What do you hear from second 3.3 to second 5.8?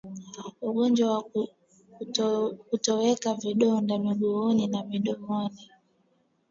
vidonda miguuni na mdomoni